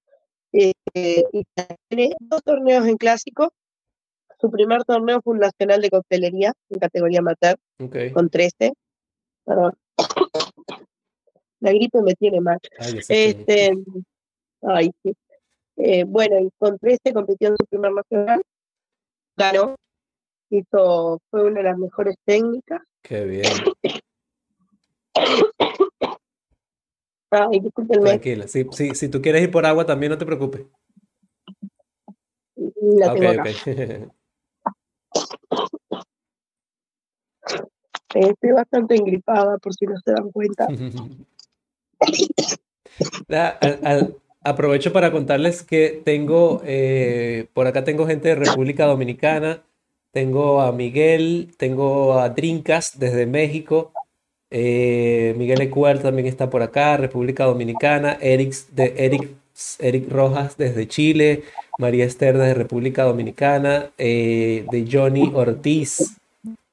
[0.52, 1.42] Eh, y
[1.88, 3.52] tiene dos torneos en clásico,
[4.40, 7.56] su primer torneo fue un nacional de coctelería en categoría amateur,
[8.12, 8.72] con 13.
[9.44, 9.72] Perdón.
[11.60, 12.58] La gripe me tiene mal.
[13.08, 13.72] este,
[14.62, 15.16] ay, sí.
[15.76, 18.42] Eh, bueno, y con 13 compitió en su primer nacional,
[19.36, 19.76] ganó,
[20.50, 22.82] hizo, fue una de las mejores técnicas.
[23.02, 23.50] Qué bien.
[27.34, 28.10] Ay, discúlpenme.
[28.10, 30.62] Tranquila, si, si, si tú quieres ir por agua también no te preocupes.
[32.56, 33.50] La tengo acá.
[38.14, 40.68] Estoy bastante engripada, por si no se dan cuenta.
[44.44, 49.64] aprovecho para contarles que tengo, eh, por acá tengo gente de República Dominicana,
[50.12, 53.92] tengo a Miguel, tengo a Drinkas desde México,
[54.56, 59.30] eh, Miguel Ecuar también está por acá, República Dominicana, Eric, de, Eric,
[59.80, 61.42] Eric Rojas desde Chile,
[61.76, 66.18] María Esther desde República Dominicana, eh, de Johnny Ortiz,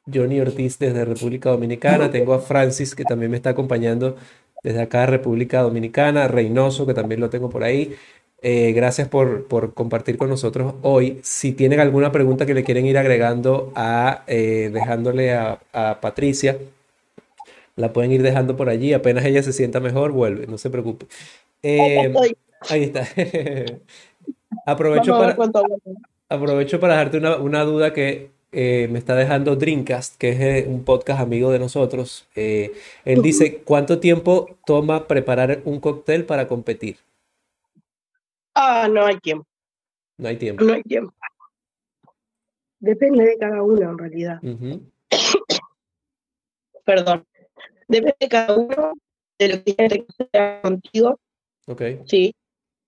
[0.05, 4.15] Johnny Ortiz desde República Dominicana, tengo a Francis que también me está acompañando
[4.61, 7.95] desde acá, República Dominicana, Reynoso que también lo tengo por ahí.
[8.43, 11.19] Eh, gracias por, compartir con nosotros hoy.
[11.23, 15.59] Si tienen alguna pregunta que le quieren ir agregando a, dejándole a,
[15.99, 16.59] Patricia,
[17.81, 18.93] la pueden ir dejando por allí.
[18.93, 21.07] Apenas ella se sienta mejor, vuelve, no se preocupe.
[22.69, 23.07] ahí está.
[24.65, 25.35] Aprovecho para,
[26.29, 30.83] aprovecho para dejarte una, duda que eh, me está dejando Dreamcast, que es eh, un
[30.83, 32.27] podcast amigo de nosotros.
[32.35, 32.73] Eh,
[33.05, 36.97] él dice, ¿cuánto tiempo toma preparar un cóctel para competir?
[38.53, 39.47] Ah, no hay tiempo.
[40.17, 40.63] No hay tiempo.
[40.63, 41.13] No hay tiempo.
[42.79, 44.41] Depende de cada uno, en realidad.
[46.85, 47.25] Perdón.
[47.91, 48.93] Depende de cada uno
[49.37, 51.19] de lo que quiera contigo.
[51.67, 51.81] Ok.
[52.05, 52.33] Sí.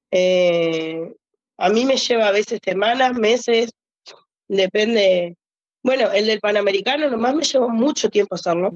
[0.10, 1.14] Eh,
[1.58, 3.72] a mí me lleva a veces semanas, meses,
[4.48, 5.36] depende.
[5.84, 8.72] Bueno, el del Panamericano nomás me llevó mucho tiempo hacerlo,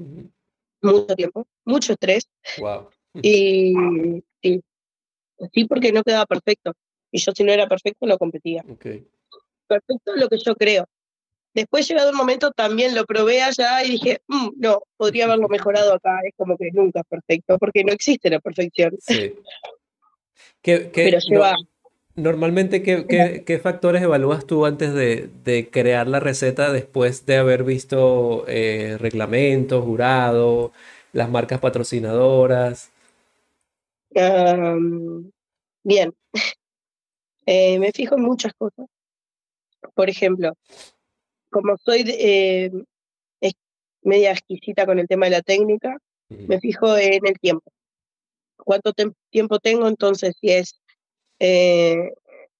[0.82, 2.28] mucho tiempo, mucho estrés.
[2.58, 2.90] Wow.
[3.22, 3.72] Y
[4.42, 4.60] sí,
[5.54, 6.74] sí, porque no quedaba perfecto.
[7.10, 8.62] Y yo si no era perfecto no competía.
[8.68, 9.08] Okay.
[9.66, 10.84] Perfecto es lo que yo creo.
[11.54, 15.94] Después llegado un momento también lo probé allá y dije, mm, no, podría haberlo mejorado
[15.94, 16.20] acá.
[16.24, 18.96] Es como que nunca es perfecto, porque no existe la perfección.
[19.00, 19.34] Sí.
[20.62, 21.54] Pero lleva...
[22.14, 28.96] Normalmente, ¿qué, factores evalúas tú antes de, crear la receta después de haber visto eh,
[28.98, 30.72] reglamentos, jurado,
[31.12, 32.90] las marcas patrocinadoras?
[35.84, 36.12] bien,
[37.46, 38.86] eh, me fijo en muchas cosas.
[39.94, 40.54] Por ejemplo,
[41.50, 42.70] como soy eh,
[44.02, 47.70] media exquisita con el tema de la técnica, me fijo en el tiempo.
[48.56, 48.92] ¿Cuánto
[49.30, 49.88] tiempo tengo?
[49.88, 50.78] Entonces, si es
[51.38, 52.12] eh,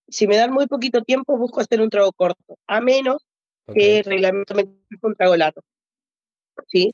[0.08, 3.24] si me dan muy poquito tiempo, busco hacer un trago corto, a menos
[3.72, 4.66] que el reglamento me
[5.02, 5.60] un trago largo.
[6.68, 6.90] ¿sí?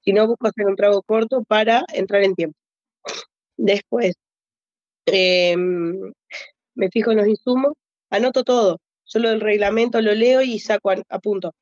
[0.00, 2.58] Si no, busco hacer un trago corto para entrar en tiempo.
[3.56, 4.14] Después,
[5.06, 6.12] em,
[6.74, 7.74] me fijo en los insumos,
[8.10, 8.78] anoto todo.
[9.06, 11.54] Solo el reglamento lo leo y saco a, punto.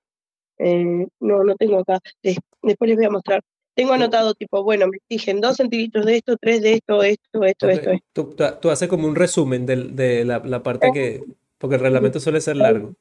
[0.59, 2.01] Eh, no, no tengo acá.
[2.23, 3.43] después les voy a mostrar.
[3.75, 7.69] Tengo anotado tipo, bueno, me exigen dos centilitros de esto, tres de esto, esto, esto,
[7.69, 11.25] esto, Tú, tú, haces como un resumen de, de la, la, parte que,
[11.59, 12.95] porque el reglamento suele ser largo.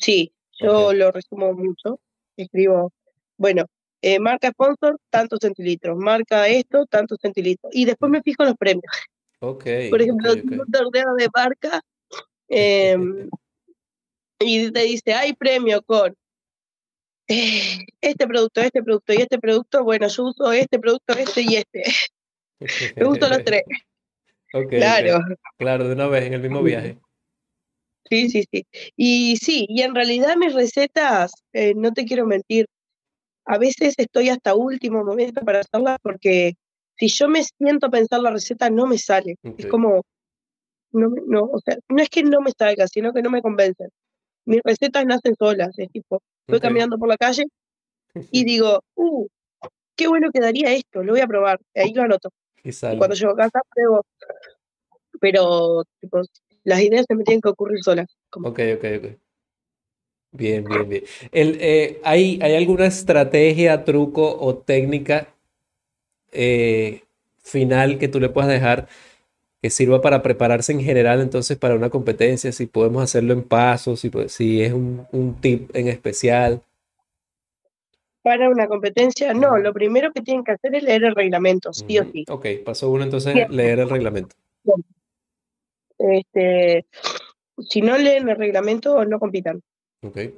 [0.00, 1.98] Sí, yo lo resumo mucho.
[2.36, 2.92] Escribo,
[3.38, 3.64] bueno,
[4.02, 7.74] eh, marca sponsor, tantos centilitros, marca esto, tantos centilitros.
[7.74, 8.92] Y después me fijo en los premios.
[9.40, 11.80] Okay, Por ejemplo, un torneo de marca
[12.48, 13.28] em,
[14.40, 16.14] y te dice, hay premio con
[17.28, 21.82] este producto, este producto y este producto, bueno, yo uso este producto, este y este.
[22.96, 23.62] Me gustan los tres.
[24.70, 25.20] claro.
[25.58, 26.98] Claro, de una vez en el mismo viaje.
[28.08, 28.66] Sí, sí, sí.
[28.96, 32.66] Y sí, y en realidad mis recetas, eh, no te quiero mentir,
[33.44, 36.54] a veces estoy hasta último momento para hacerlas porque
[36.96, 39.36] si yo me siento a pensar la receta no me sale.
[39.56, 40.02] Es como,
[40.92, 43.88] no, no, o sea, no es que no me salga, sino que no me convencen.
[44.44, 47.44] Mis recetas nacen solas, es tipo, Voy caminando por la calle
[48.30, 49.26] y digo, uh,
[49.94, 51.60] qué bueno quedaría esto, lo voy a probar.
[51.74, 52.30] Ahí lo anoto.
[52.64, 54.04] Y, cuando llego a casa, pruebo.
[55.20, 56.22] Pero tipo,
[56.64, 58.06] las ideas se me tienen que ocurrir solas.
[58.32, 59.18] Ok, ok, ok.
[60.30, 61.04] Bien, bien, bien.
[61.32, 65.34] El, eh, ¿hay, ¿Hay alguna estrategia, truco o técnica
[66.32, 67.02] eh,
[67.42, 68.88] final que tú le puedas dejar
[69.60, 74.00] que sirva para prepararse en general entonces para una competencia, si podemos hacerlo en pasos,
[74.00, 76.62] si, si es un, tip en especial.
[78.22, 81.98] Para una competencia, no, lo primero que tienen que hacer es leer el reglamento, sí
[81.98, 82.24] o sí.
[82.28, 84.36] Ok, paso uno entonces, leer el reglamento.
[85.98, 86.86] Este,
[87.58, 89.60] si no leen el reglamento, no compitan.
[90.02, 90.34] Okay.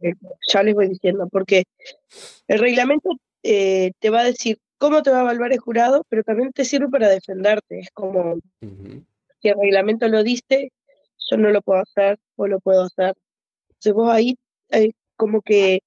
[0.00, 0.12] Eh,
[0.52, 1.64] ya les voy diciendo, porque
[2.46, 3.10] el reglamento
[3.42, 6.64] eh, te va a decir cómo te va a evaluar el jurado, pero también te
[6.64, 7.80] sirve para defenderte.
[7.80, 10.72] Es como, si el reglamento lo dice,
[11.30, 13.14] yo no lo puedo hacer o lo puedo hacer.
[13.68, 14.36] Entonces vos ahí
[14.70, 15.80] eh, como que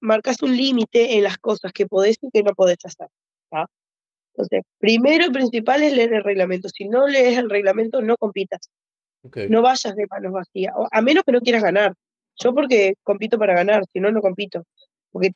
[0.00, 3.08] marcas un límite en las cosas que podés y que no podés hacer.
[4.34, 6.70] Entonces, primero y principal es leer el reglamento.
[6.70, 8.70] Si no lees el reglamento, no compitas.
[9.50, 11.94] No vayas de manos vacías, a menos que no quieras ganar.
[12.36, 14.64] Yo porque compito para ganar, si no, no compito.
[15.10, 15.32] Porque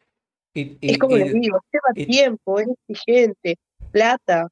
[0.81, 3.57] es como les digo, lleva tiempo, es exigente,
[3.91, 4.49] plata.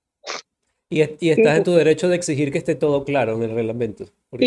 [0.91, 4.05] Y, estás en tu derecho de exigir que esté todo claro en el reglamento.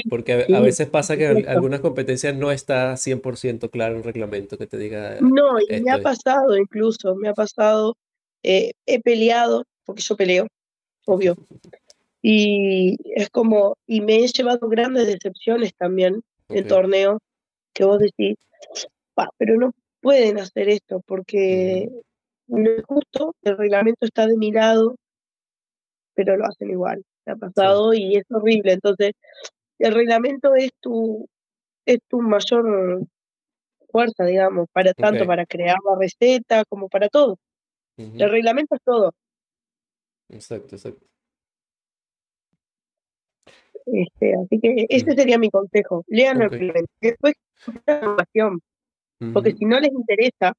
[0.09, 4.67] Porque, a, veces pasa que algunas competencias no está 100% claro en el reglamento que
[4.67, 5.17] te diga.
[5.19, 7.97] No, y me ha pasado incluso, me ha pasado,
[8.43, 10.47] eh, he peleado, porque yo peleo,
[11.05, 11.35] obvio.
[12.19, 17.19] Y es como, y me he llevado grandes decepciones también en torneos
[17.73, 18.35] que vos decís,
[19.37, 21.89] pero no pueden hacer esto porque
[22.47, 24.95] no es justo, el reglamento está de mi lado,
[26.13, 27.03] pero lo hacen igual.
[27.25, 28.73] Se ha pasado y es horrible.
[28.73, 29.11] Entonces,
[29.79, 31.27] el reglamento es tu,
[31.85, 33.01] es tu mayor
[33.91, 37.37] fuerza, digamos, para tanto para crear la receta como para todo.
[37.97, 39.13] El reglamento es todo.
[40.29, 41.05] Exacto, exacto.
[43.85, 46.03] Este, así que ese sería mi consejo.
[46.07, 46.91] Lean el reglamento.
[47.01, 47.35] Después,
[47.67, 48.61] información.
[49.33, 50.53] Porque si no les interesa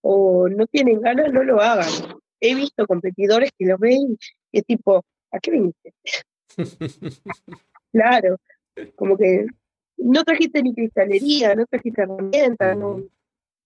[0.00, 1.88] o no tienen ganas, no lo hagan.
[2.40, 4.18] He visto competidores que lo ven
[4.52, 5.94] y es tipo, ¿a qué viniste?
[7.92, 8.36] claro,
[8.96, 9.46] como que
[9.96, 13.02] no trajiste ni cristalería, no trajiste herramientas, no,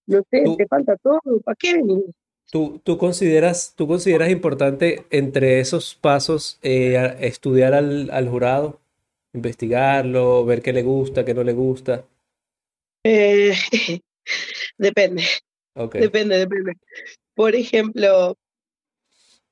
[0.06, 2.04] no sé, te falta todo, ¿para qué venís?
[2.50, 8.80] ¿Tú, tú, consideras, ¿Tú consideras importante entre esos pasos eh, estudiar al, al, jurado,
[9.34, 12.06] investigarlo, ver qué le gusta, qué no le gusta?
[13.04, 13.52] Eh,
[14.76, 15.24] depende.
[15.74, 16.72] Depende, depende.
[17.34, 18.36] Por ejemplo,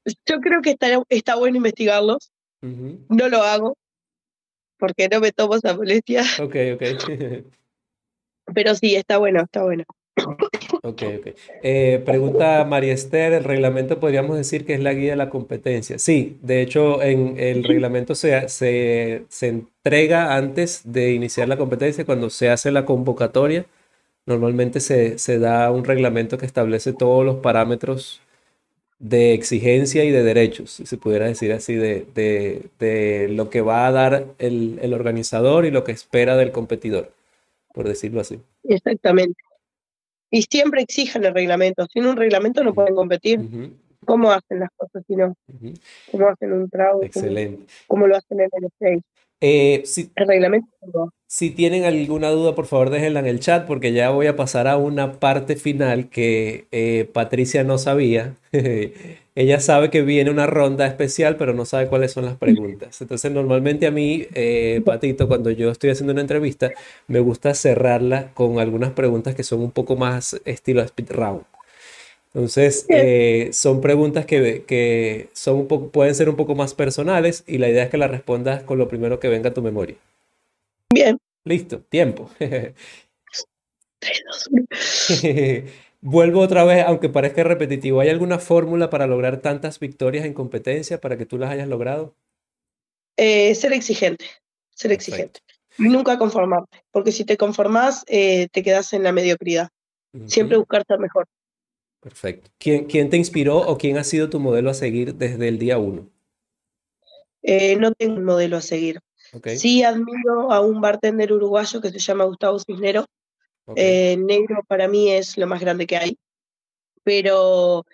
[0.05, 2.33] yo creo que está, está bueno investigarlos.
[2.61, 3.77] No lo hago
[4.79, 6.23] porque no me tomo esa molestia.
[6.43, 6.83] Ok, ok.
[8.55, 9.85] Pero sí, está bueno, está bueno.
[10.83, 11.27] Ok, ok.
[11.63, 15.99] Eh, pregunta María Esther, ¿el reglamento podríamos decir que es la guía de la competencia?
[15.99, 22.07] Sí, de hecho en el reglamento se, se, se entrega antes de iniciar la competencia
[22.07, 23.67] cuando se hace la convocatoria
[24.27, 28.21] Normalmente se, da un reglamento que establece todos los parámetros
[28.99, 33.93] de exigencia y de derechos, si se pudiera decir así, de, lo que va a
[33.93, 37.13] dar el, organizador y lo que espera del competidor,
[37.73, 38.41] por decirlo así.
[38.65, 39.41] Exactamente.
[40.29, 41.87] Y siempre exigen el reglamento.
[41.93, 43.41] Sin un reglamento no pueden competir.
[44.05, 45.37] ¿Cómo hacen las cosas si no?
[46.11, 47.03] ¿Cómo hacen un trago?
[47.05, 47.65] Excelente.
[47.87, 49.03] ¿Cómo, lo hacen en el stage?
[49.41, 50.69] Eh, si, el reglamento.
[51.27, 54.69] Si tienen alguna duda, por favor déjenla en el chat porque ya voy a pasar
[54.69, 58.37] a una parte final que eh, Patricia no sabía.
[59.35, 62.99] Ella sabe que viene una ronda especial, pero no sabe cuáles son las preguntas.
[63.03, 66.71] Entonces, normalmente a mí, eh, Patito, cuando yo estoy haciendo una entrevista,
[67.07, 71.45] me gusta cerrarla con algunas preguntas que son un poco más estilo speed round.
[72.37, 77.57] Entonces, eh, son preguntas que, son un poco, pueden ser un poco más personales y
[77.57, 79.97] la idea es que las respondas con lo primero que venga a tu memoria.
[80.93, 81.17] Bien.
[81.45, 82.31] Listo, tiempo.
[86.03, 88.01] Vuelvo otra vez, aunque parezca repetitivo.
[88.01, 92.15] ¿Hay alguna fórmula para lograr tantas victorias en competencia para que tú las hayas logrado?
[93.17, 94.27] Eh, ser exigente,
[94.75, 95.41] ser exigente.
[95.79, 99.71] nunca conformarte, porque si te conformas, eh, te quedas en la mediocridad.
[100.27, 101.27] Siempre buscar estar mejor.
[102.07, 102.53] Perfecto.
[102.57, 105.77] ¿Quién, ¿Quién, te inspiró o quién ha sido tu modelo a seguir desde el día
[105.77, 106.09] uno?
[107.43, 109.01] Eh, no tengo un modelo a seguir.
[109.57, 113.07] Sí admiro a un bartender uruguayo que se llama Gustavo Cisnero.
[113.75, 116.17] Eh, negro para mí es lo más grande que hay,
[117.03, 117.85] pero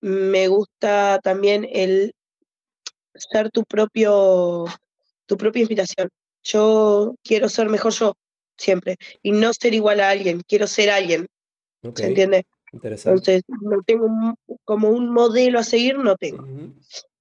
[0.00, 2.14] me gusta también el
[3.16, 4.66] ser tu propio,
[5.26, 6.08] tu propia inspiración.
[6.44, 8.14] Yo quiero ser mejor yo,
[8.56, 11.26] siempre, y no ser igual a alguien, quiero ser alguien.
[11.96, 12.46] ¿Se entiende?
[12.82, 14.08] Entonces, no tengo
[14.64, 16.46] como un modelo a seguir, no tengo.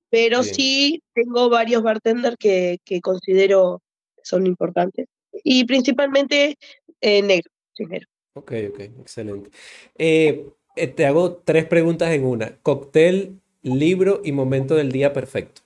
[0.10, 3.82] Pero sí tengo varios bartenders que, que considero
[4.24, 5.08] son importantes.
[5.44, 6.58] Y principalmente
[7.02, 8.08] eh, negro, negro.
[8.34, 9.50] Ok, ok, excelente.
[9.98, 12.58] Eh, eh, te hago tres preguntas en una.
[12.58, 15.62] Cóctel, libro y momento del día perfecto.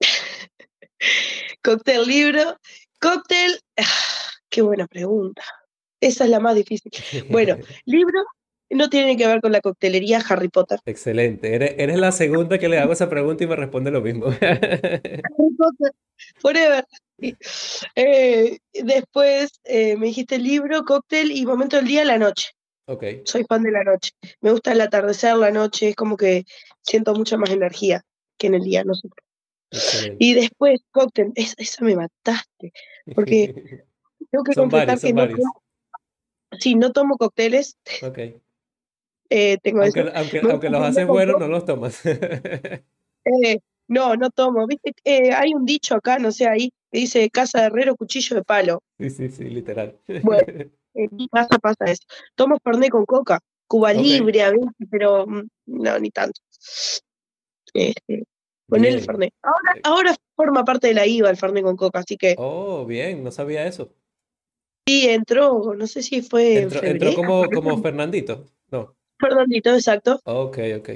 [1.62, 2.56] Cóctel, libro.
[3.00, 3.84] Cóctel, ah,
[4.48, 5.42] qué buena pregunta.
[6.00, 6.92] Esa es la más difícil.
[7.28, 8.24] Bueno, libro,
[8.70, 10.80] no tiene que ver con la coctelería Harry Potter.
[10.86, 11.54] Excelente.
[11.54, 14.26] Eres, la segunda que le hago esa pregunta y me responde lo mismo.
[14.40, 15.92] Harry Potter,
[16.38, 16.86] forever.
[17.96, 22.50] Eh, después eh, me dijiste libro, cóctel y momento del día, la noche.
[22.86, 23.22] Okay.
[23.24, 24.12] Soy fan de la noche.
[24.40, 26.44] Me gusta el atardecer, la noche, es como que
[26.82, 28.04] siento mucha más energía
[28.36, 29.08] que en el día, no sé.
[30.18, 32.72] Y después, cóctel, esa, me mataste.
[33.14, 33.54] Porque
[34.30, 35.28] tengo que confesar que no
[36.58, 37.76] sí, no tomo cócteles.
[38.02, 38.40] Okay.
[39.30, 42.04] Eh, tengo aunque, aunque, aunque los haces buenos, no los tomas.
[42.04, 44.66] eh, no, no tomo.
[44.66, 48.36] Viste, eh, hay un dicho acá, no sé, ahí, que dice casa de herrero, cuchillo
[48.36, 48.82] de palo.
[48.98, 49.96] Sí, sí, sí, literal.
[50.22, 50.42] Bueno,
[50.94, 52.02] en mi casa pasa eso.
[52.34, 56.40] Tomo Fernet con coca, Cuba Libre a veces, pero mm, no, ni tanto.
[57.72, 58.24] Este,
[58.68, 59.32] con el Fernet.
[59.42, 62.34] Ahora, ahora forma parte de la IVA el Fernet con coca, así que.
[62.36, 63.94] Oh, bien, no sabía eso.
[64.86, 66.62] Sí, entró, no sé si fue.
[66.62, 68.46] Entró, como, como Fernandito.
[69.20, 70.20] Fernandito, exacto.
[70.24, 70.90] Ok, ok.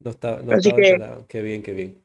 [0.00, 2.02] No está, no Así que, Qué bien, qué bien.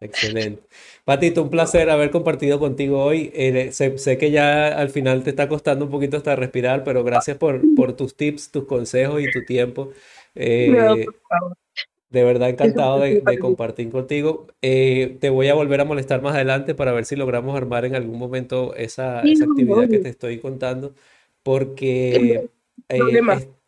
[0.00, 0.62] Excelente.
[1.04, 3.30] Patito, un placer haber compartido contigo hoy.
[3.34, 7.36] Eh, sé, que ya al final te está costando un poquito hasta respirar, pero gracias
[7.36, 9.92] por, por tus tips, tus consejos y tu tiempo.
[10.34, 11.06] Eh,
[12.10, 14.46] de verdad encantado de, compartir contigo.
[14.62, 17.94] Eh, te voy a volver a molestar más adelante para ver si logramos armar en
[17.94, 20.94] algún momento esa, esa actividad que te estoy contando,
[21.42, 22.48] porque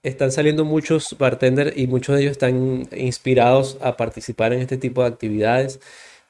[0.03, 5.03] están saliendo muchos bartenders y muchos de ellos están inspirados a participar en este tipo
[5.03, 5.81] de actividades.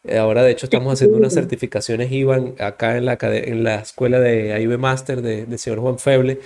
[0.05, 4.21] Eh, ahora, de hecho, estamos haciendo unas certificaciones IBAN acá en la, en la escuela
[4.21, 6.41] de AIB Master del señor Juan Feble.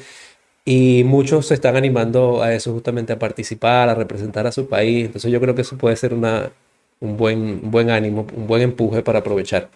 [0.65, 5.07] Y muchos se están animando a eso, justamente a participar, a representar a su país.
[5.07, 6.51] Entonces yo creo que eso puede ser una,
[7.01, 9.71] un buen, buen ánimo, un buen empuje para aprovechar.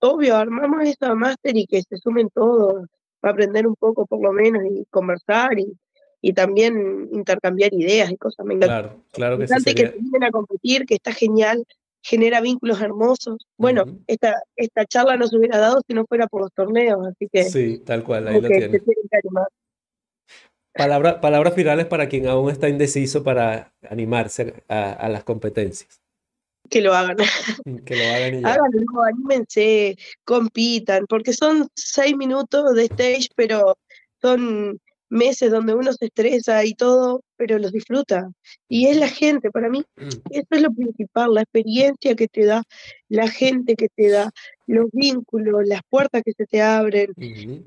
[0.00, 2.86] Obvio, armamos esta máster y que se sumen todos,
[3.20, 5.76] para aprender un poco por lo menos y conversar y,
[6.20, 8.44] y también intercambiar ideas y cosas.
[8.46, 9.74] Me Claro, claro que sí.
[9.74, 11.64] que vienen a competir, que está genial,
[12.02, 13.46] genera vínculos hermosos.
[13.56, 17.28] Bueno, esta, esta charla no se hubiera dado si no fuera por los torneos, así
[17.30, 17.44] que...
[17.44, 18.80] Sí, tal cual, ahí lo tiene.
[20.72, 26.02] Palabra, palabras finales para quien aún está indeciso para animarse a, las competencias.
[26.68, 27.16] Que lo hagan.
[27.84, 28.48] Que lo hagan y ya.
[28.48, 33.78] Háganlo, anímense, compitan, porque son seis minutos de stage, pero
[34.20, 34.78] son
[35.08, 38.30] meses donde uno se estresa y todo, pero los disfruta.
[38.68, 40.08] Y es la gente, para mí, mm.
[40.30, 42.62] eso es lo principal, la experiencia que te da,
[43.08, 44.30] la gente que te da,
[44.66, 47.12] los vínculos, las puertas que se te abren.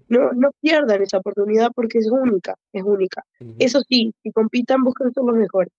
[0.08, 3.24] No, no pierdan esa oportunidad porque es única, es única.
[3.58, 5.72] Eso sí, si compitan, buscan ser los mejores.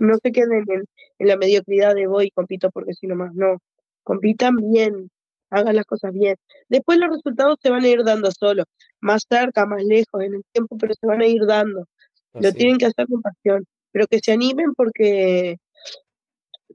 [0.00, 0.84] No se queden en,
[1.18, 3.58] en, la mediocridad de voy compito porque si no más, no.
[4.02, 5.10] Compitan bien,
[5.50, 6.36] hagan las cosas bien.
[6.68, 8.66] Después los resultados se van a ir dando solos,
[9.00, 11.86] más cerca, más lejos en el tiempo, pero se van a ir dando.
[12.34, 15.56] Lo tienen que hacer con pasión, pero que se animen porque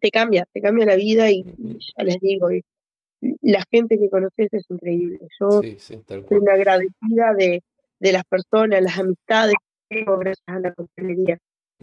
[0.01, 2.49] te cambia, te cambia la vida y, ya les digo,
[3.41, 5.19] la gente que conoces es increíble.
[5.39, 7.63] Yo soy una agradecida de,
[7.99, 9.55] de las personas, las amistades
[9.89, 11.37] que tengo gracias a la coctelería.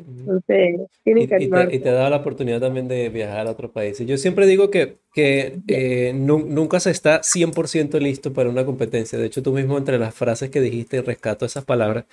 [0.07, 3.51] Entonces, y, que y, te, y, te, ha dado la oportunidad también de viajar a
[3.51, 4.07] otros países.
[4.07, 9.19] Yo siempre digo que, que eh, nunca se está 100% listo para una competencia.
[9.19, 12.05] De hecho, tú mismo entre las frases que dijiste, rescato esas palabras,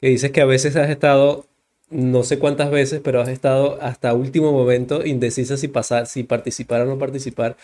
[0.00, 1.46] que dices que a veces has estado
[1.90, 6.82] no sé cuántas veces, pero has estado hasta último momento indecisa si pasar, si participar
[6.82, 7.56] o no participar.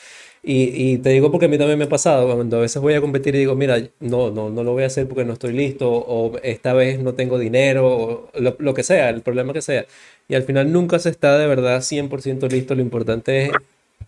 [0.44, 3.00] Y, te digo porque a mí también me ha pasado, cuando a veces voy a
[3.00, 5.88] competir y digo, mira, no, no, no lo voy a hacer porque no estoy listo,
[5.90, 9.86] o esta vez no tengo dinero, o lo, que sea, el problema que sea.
[10.28, 13.52] Y al final nunca se está de verdad 100% listo, lo importante es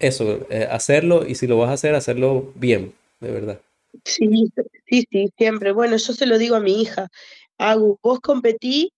[0.00, 3.60] eso, eh, hacerlo, y si lo vas a hacer, hacerlo bien, de verdad.
[4.04, 4.50] Sí,
[4.88, 5.70] sí, sí, siempre.
[5.70, 7.08] Bueno, yo se lo digo a mi hija,
[7.58, 8.92] Agu, vos competí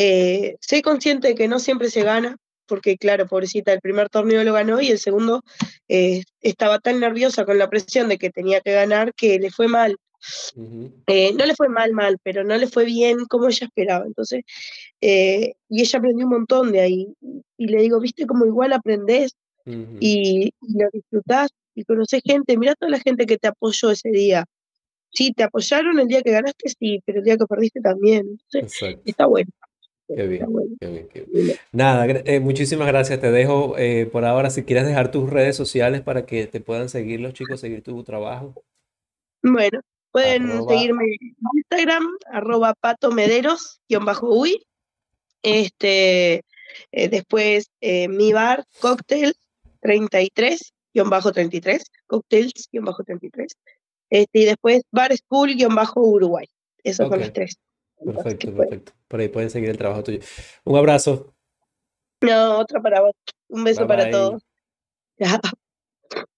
[0.00, 2.36] eh, sé consciente de que no siempre se gana,
[2.66, 5.42] porque claro, pobrecita, el primer torneo lo ganó y el segundo
[5.88, 9.66] eh, estaba tan nerviosa con la presión de que tenía que ganar que le fue
[9.66, 9.96] mal.
[11.08, 14.06] Eh, no le fue mal, mal, pero no le fue bien como ella esperaba.
[14.06, 14.44] Entonces,
[15.00, 17.08] y ella aprendió un montón de ahí.
[17.56, 19.34] Y le digo, viste como igual aprendés
[19.66, 22.56] y, lo disfrutás y conoces gente.
[22.56, 24.44] Mira toda la gente que te apoyó ese día.
[25.10, 28.38] Sí, te apoyaron el día que ganaste, sí, pero el día que perdiste también.
[28.52, 29.50] Entonces, está bueno.
[30.14, 30.46] Qué bien,
[30.80, 33.20] qué bien, Nada, eh, muchísimas gracias.
[33.20, 36.88] Te dejo eh, por ahora si quieres dejar tus redes sociales para que te puedan
[36.88, 38.54] seguir los chicos, seguir tu trabajo.
[39.42, 39.80] Bueno,
[40.10, 44.64] pueden seguirme en Instagram, arroba patomederos, guion bajo uy.
[45.42, 46.42] Este,
[46.90, 49.34] eh, después mi bar, cocktail
[49.80, 53.56] 33, guion bajo 33, cocktails, guion bajo 33.
[54.10, 56.46] Este, y después bar school, guion bajo Uruguay.
[56.82, 57.58] Esos son los tres.
[58.04, 58.92] Perfecto, perfecto.
[59.08, 60.20] Por ahí pueden seguir el trabajo tuyo.
[60.64, 61.34] Un abrazo.
[62.20, 63.12] No, otra para vos.
[63.48, 64.42] Un beso para todos.